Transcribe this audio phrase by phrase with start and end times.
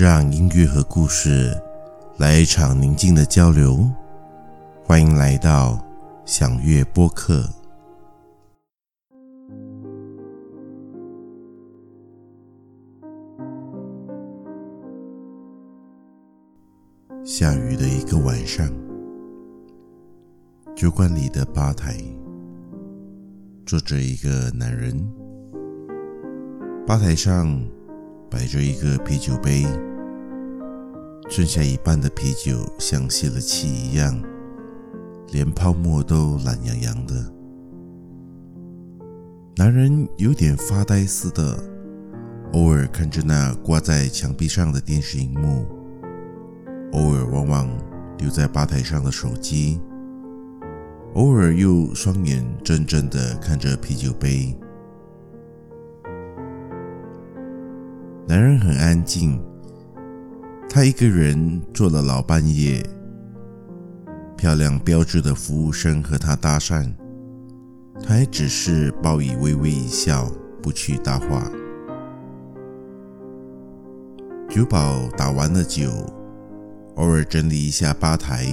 [0.00, 1.54] 让音乐和故事
[2.16, 3.86] 来一场宁静的交流。
[4.82, 5.78] 欢迎来到
[6.24, 7.46] 享乐播客。
[17.22, 18.66] 下雨的一个晚上，
[20.74, 21.94] 酒馆里的吧台
[23.66, 24.96] 坐着一个男人，
[26.86, 27.62] 吧台上
[28.30, 29.66] 摆着一个啤酒杯，
[31.30, 34.20] 剩下一半的啤酒像泄了气一样，
[35.30, 37.14] 连泡沫都懒洋洋的。
[39.56, 41.56] 男人有点发呆似的，
[42.52, 45.64] 偶尔看着那挂在墙壁上的电视荧幕，
[46.92, 47.68] 偶尔望望
[48.18, 49.80] 丢在吧台上的手机，
[51.14, 54.52] 偶尔又双眼睁睁的看着啤酒杯。
[58.26, 59.40] 男人很安静，
[60.72, 62.80] 他一个人坐了老半夜。
[64.36, 66.88] 漂亮标致的服务生和他搭讪，
[68.00, 70.30] 他还只是报以微微一笑，
[70.62, 71.42] 不去搭话。
[74.48, 75.90] 酒保打完了酒，
[76.94, 78.46] 偶尔整理一下吧台，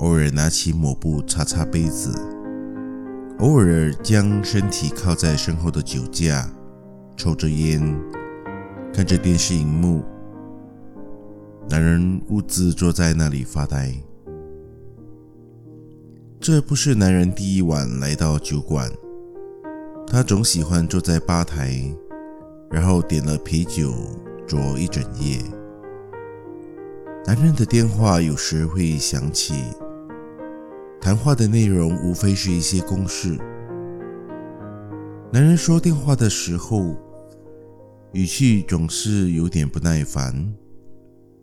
[0.00, 2.14] 偶尔拿起抹布擦擦杯子，
[3.38, 6.46] 偶尔将身体靠在身后的酒架，
[7.16, 7.98] 抽着烟。
[8.92, 10.04] 看着电视荧幕，
[11.68, 13.94] 男人兀自坐在那里发呆。
[16.40, 18.90] 这不是男人第一晚来到酒馆，
[20.06, 21.94] 他总喜欢坐在吧台，
[22.70, 23.92] 然后点了啤酒
[24.48, 25.38] 酌一整夜。
[27.26, 29.54] 男人的电话有时会响起，
[31.00, 33.38] 谈话的内容无非是一些公事。
[35.30, 36.96] 男人说电话的时候，
[38.12, 40.34] 语气总是有点不耐烦，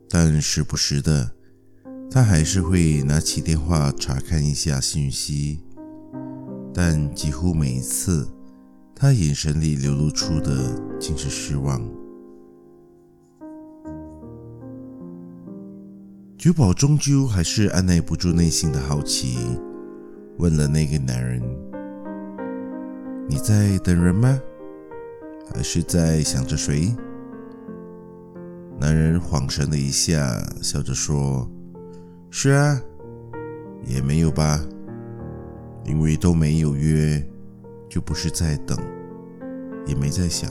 [0.10, 1.32] 但时不时的，
[2.10, 5.60] 他还是会拿起电话查看一下信息。
[6.74, 8.28] 但几乎每一次，
[8.96, 11.82] 他眼神里流露出的竟是失望。
[16.38, 19.38] 九宝终究还是按捺不住内心的好奇，
[20.38, 21.42] 问了那个男人
[23.28, 24.40] ：“你在等人吗？”
[25.54, 26.96] 还是在想着谁？
[28.88, 31.46] 男人恍神了一下，笑着说
[32.32, 32.82] ：“是啊，
[33.86, 34.64] 也没有吧，
[35.84, 37.22] 因为都没有约，
[37.90, 38.78] 就不是在等，
[39.86, 40.50] 也没在想。”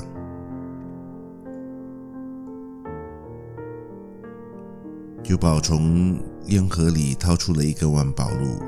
[5.24, 8.58] 酒保从烟盒里掏出了一个万宝路，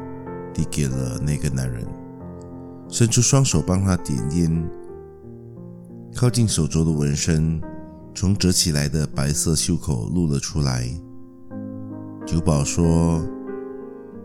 [0.55, 1.87] 递给了那个男人，
[2.89, 4.67] 伸出双手帮他点烟。
[6.17, 7.61] 靠近手肘的纹身，
[8.21, 10.91] 从折起来的白色袖口露了出来。
[12.27, 13.25] 酒保说：“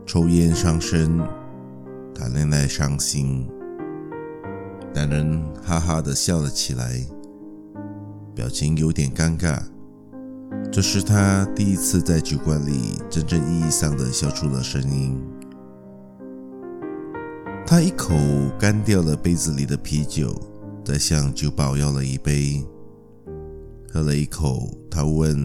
[0.04, 1.20] 抽烟伤身，
[2.12, 3.48] 谈恋爱伤心。”
[4.96, 7.06] 男人哈哈的笑了起来，
[8.34, 9.62] 表情有点尴尬。
[10.72, 15.22] 这是他第一次在酒馆里真正意义上的笑出了声音。
[17.64, 18.16] 他一口
[18.60, 20.34] 干掉了杯子里的啤酒。
[20.84, 22.62] 再向酒保要了一杯，
[23.94, 25.38] 喝了一口，他问：“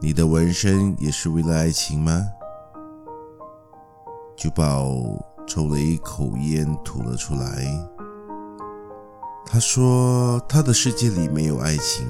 [0.00, 2.18] 你的纹身也是为了爱情吗？”
[4.34, 4.90] 酒保
[5.46, 7.66] 抽了一口烟，吐了出来。
[9.44, 12.06] 他说：“他的世界里没有爱情，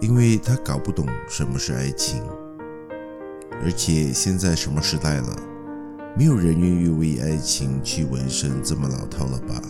[0.00, 2.22] 因为他搞不懂什么是爱情。
[3.62, 5.36] 而且现在什么时代了，
[6.16, 9.60] 没有人愿意为爱情去纹身，这么老套了吧？”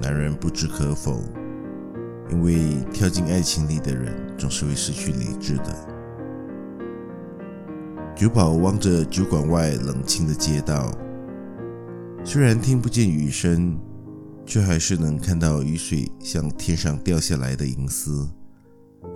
[0.00, 1.20] 男人不知可否，
[2.30, 5.74] 因为跳进爱情里的人总是会失去理智的。
[8.14, 10.90] 酒保望着酒馆外冷清的街道，
[12.24, 13.78] 虽然听不见雨声，
[14.44, 18.28] 却还是能看到雨水像天上掉下来的银丝，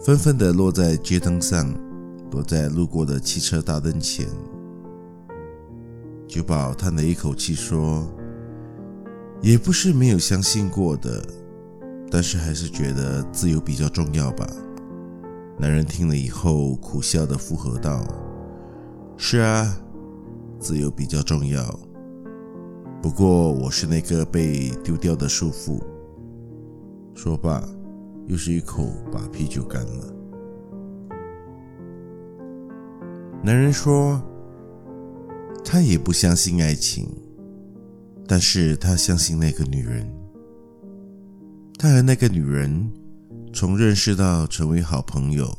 [0.05, 1.73] 纷纷地落在街灯上，
[2.31, 4.27] 落在路过的汽车大灯前。
[6.27, 8.11] 酒保叹了一口气说。
[9.43, 11.21] 也不是没有相信过的，
[12.13, 14.47] 但是还是觉得自由比较重要吧。
[15.59, 18.05] 男人听了以后苦笑的附和道
[19.17, 19.75] ：“是啊，
[20.61, 21.65] 自由比较重要。
[23.01, 25.81] 不过我是那个被丢掉的束缚。”
[27.17, 27.67] 说罢，
[28.27, 30.15] 又是一口把啤酒干了。
[33.43, 34.23] 男人说
[35.65, 37.09] ：“他也不相信爱情。”
[38.29, 40.07] 但是他相信那个女人，
[41.83, 42.89] 他和那个女人
[43.53, 45.53] 从认识到成为好朋友，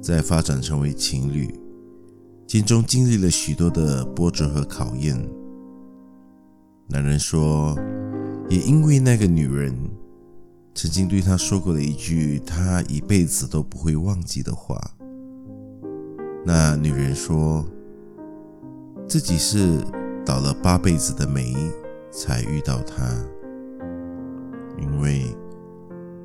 [0.00, 1.52] 再发展成为情侣，
[2.46, 5.20] 间中经历了许多的波折和考验。
[6.86, 7.76] 男人说，
[8.48, 9.74] 也因为那个女人
[10.72, 14.80] 曾经对他说过了一句他一辈子都不会忘记的话。
[16.46, 17.66] 那女人说，
[19.08, 19.84] 自己是
[20.24, 21.56] 倒了八辈子的霉
[22.12, 23.12] 才遇到他，
[24.84, 25.24] 因为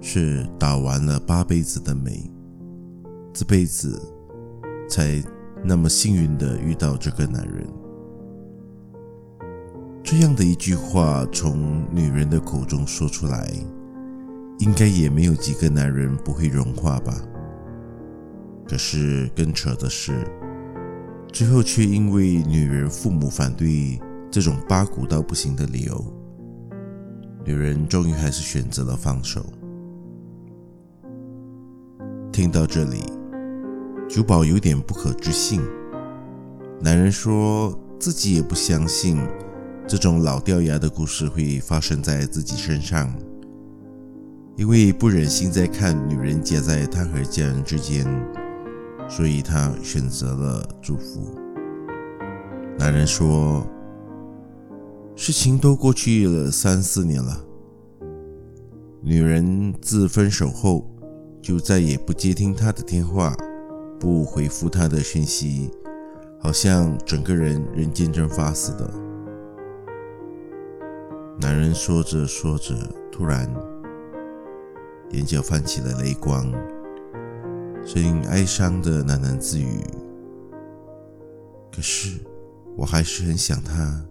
[0.02, 2.30] 是倒完了八辈子的霉，
[3.34, 4.02] 这辈子
[4.90, 5.24] 才
[5.64, 7.66] 那么幸运的遇到这个男人。
[10.04, 13.50] 这样的一句话从女人的口中说出来，
[14.60, 17.14] 应该也没有几个男人不会融化吧？
[18.68, 20.28] 可是更扯的是。
[21.32, 24.00] 最后却因为女人父母反对
[24.32, 26.04] 这种八股到不行的理由，
[27.50, 29.44] 女人终于还是选择了放手。
[32.32, 33.02] 听到这里，
[34.08, 35.60] 九宝有点不可置信。
[36.80, 39.18] 男人说自己也不相信
[39.88, 43.12] 这种老掉牙的故事会发生在自己身上，
[44.56, 48.06] 因为不忍心再看女人夹在他和家人之间。
[49.10, 51.36] 所以他选择了祝福。
[52.78, 53.66] 男人说
[55.22, 57.46] ：“事情都过去了三四年了，
[59.02, 60.90] 女人自分手后
[61.42, 63.36] 就再也不接听他的电话，
[64.00, 65.70] 不回复他的讯息，
[66.40, 68.90] 好像整个人人间蒸发似的。”
[71.38, 72.74] 男人说着说着，
[73.12, 73.54] 突然
[75.12, 76.50] 眼角泛起了泪光。
[77.86, 79.82] 声音哀伤的喃喃自语
[81.76, 82.22] ：“可是，
[82.78, 84.06] 我还是很想他。”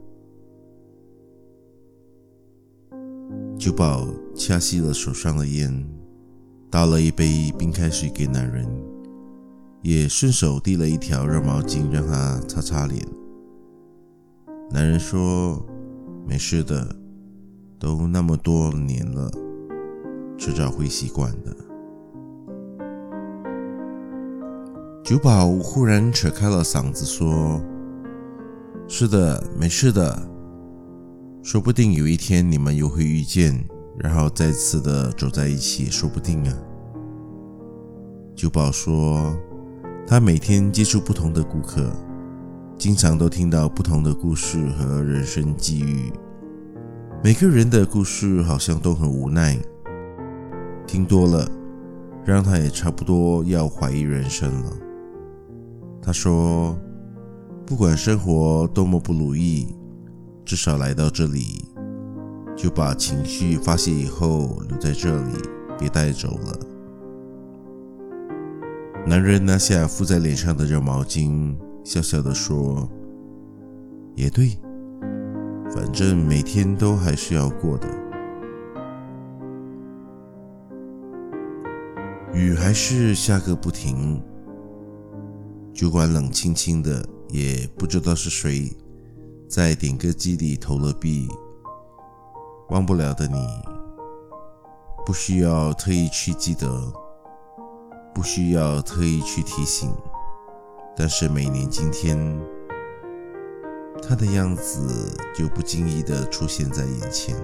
[3.58, 5.86] 酒保掐熄了手上的烟，
[6.70, 8.66] 倒了一杯冰开水给男人，
[9.82, 13.04] 也顺手递了一条热毛巾让他擦擦脸。
[14.70, 15.64] 男人说
[16.26, 16.94] ：“没事的，
[17.78, 19.30] 都那么多年了，
[20.36, 21.56] 迟早会习惯的。”
[25.02, 27.58] 酒保忽然扯开了嗓子说
[28.86, 30.20] ：“是的，没事的，
[31.50, 33.59] 说不定有一天你们又会遇见，
[33.97, 36.55] 然后再次的走在一起，说不定啊。”
[38.37, 39.35] 九宝说
[40.06, 41.91] ：“他每天接触不同的顾客，
[42.77, 46.12] 经常都听到不同的故事和人生际遇，
[47.25, 49.59] 每个人的故事好像都很无奈，
[50.87, 51.50] 听多了，
[52.27, 54.73] 让他也差不多要怀疑人生了。”
[56.03, 56.79] 他说
[57.65, 59.67] ：“不管生活多么不如意，
[60.49, 61.62] 至少来到这里，
[62.56, 65.33] 就把情绪发泄以后留在这里，
[65.79, 66.59] 别带走了。”
[69.06, 71.55] 男人拿下敷在脸上的热毛巾，
[71.85, 72.89] 笑笑地说
[74.17, 74.59] ：“也对，
[75.71, 77.87] 反正每天都还是要过的。”
[82.33, 84.19] 雨还是下个不停。
[85.75, 88.75] 酒馆冷清清的，也不知道是谁
[89.49, 91.27] 在点歌机里投了币。
[92.69, 93.47] 忘不了的你，
[95.06, 96.93] 不需要特意去记得，
[98.15, 99.90] 不需要特意去提醒，
[100.95, 102.19] 但是每年今天，
[104.07, 107.35] 他的样子就不经意的出现在眼前。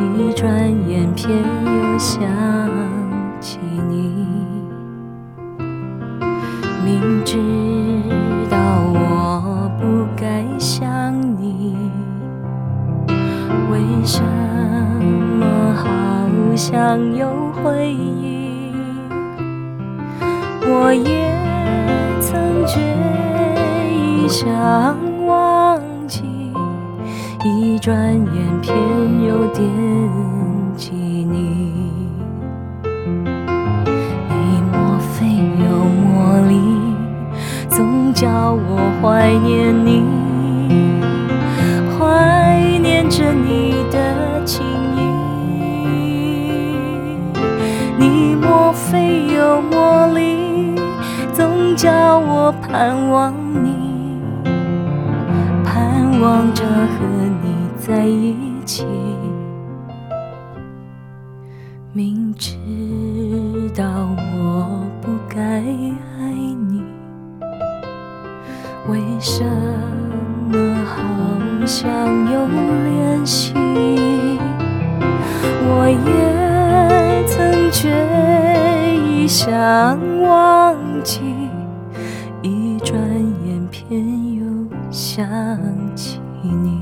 [0.00, 0.50] 一转
[0.88, 1.30] 眼偏
[1.64, 2.20] 又想
[3.40, 4.26] 起你。
[6.84, 7.36] 明知
[8.48, 8.56] 道
[8.94, 11.76] 我不该想你，
[13.70, 15.88] 为什么好？
[16.56, 18.72] 像有回忆，
[20.62, 21.32] 我也
[22.20, 22.80] 曾决
[23.94, 25.07] 意想。
[27.78, 28.76] 转眼偏
[29.24, 29.64] 又惦
[30.76, 31.72] 记你。
[34.28, 35.26] 你莫非
[35.62, 36.58] 有魔力，
[37.68, 40.02] 总叫我怀念你，
[41.96, 44.66] 怀念着你的情
[44.96, 44.98] 意。
[47.96, 50.74] 你莫非有魔力，
[51.32, 53.32] 总叫我盼望
[53.62, 53.68] 你。
[55.64, 57.06] 盼望着和
[57.42, 57.47] 你
[57.88, 58.84] 在一起，
[61.94, 62.54] 明知
[63.74, 63.82] 道
[64.36, 66.30] 我不该爱
[66.68, 66.82] 你，
[68.90, 69.42] 为什
[70.50, 71.02] 么好
[71.64, 71.90] 像
[72.30, 73.54] 有联系？
[75.70, 77.88] 我也曾决
[79.02, 81.22] 意想忘记，
[82.42, 83.00] 一转
[83.46, 84.44] 眼偏又
[84.90, 85.26] 想
[85.96, 86.77] 起你。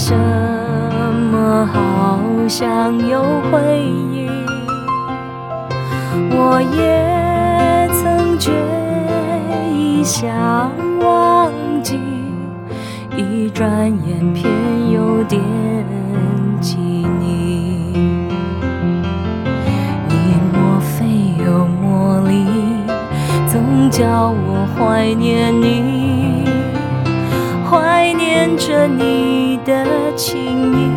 [0.00, 4.28] 什么好像有回忆？
[6.30, 8.52] 我也曾决
[9.74, 11.50] 意想忘
[11.82, 11.98] 记，
[13.16, 13.68] 一转
[14.06, 14.48] 眼偏
[14.92, 15.40] 又惦
[16.60, 17.92] 记你。
[20.08, 20.14] 你
[20.52, 22.46] 莫非有魔力，
[23.48, 26.17] 总叫我怀念你，
[27.78, 29.38] 怀念着你。
[29.68, 29.84] 的
[30.16, 30.88] 情谊，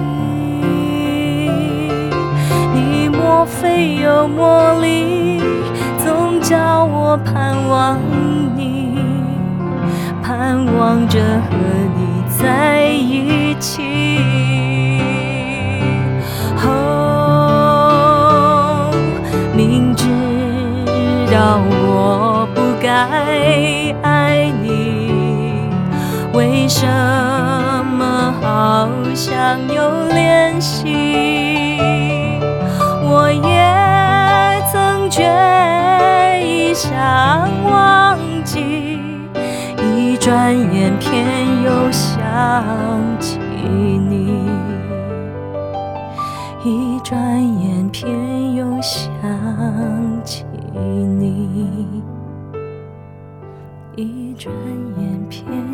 [2.74, 5.42] 你莫非有魔力，
[5.98, 8.00] 总叫我盼望
[8.56, 8.98] 你，
[10.24, 11.58] 盼望着和
[11.98, 14.41] 你在一起。
[26.82, 26.88] 什
[27.86, 28.34] 么？
[28.42, 31.78] 好像有联系，
[33.04, 35.22] 我也曾决
[36.44, 36.92] 意想
[37.66, 39.00] 忘记，
[39.78, 42.20] 一转眼偏又想
[43.20, 44.50] 起你，
[46.64, 47.20] 一转
[47.60, 49.08] 眼偏又想
[50.24, 52.02] 起你，
[53.96, 54.52] 一转
[54.98, 55.71] 眼偏。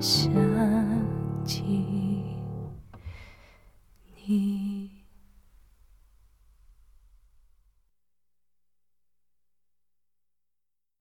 [0.00, 0.30] 夏
[1.44, 1.97] 季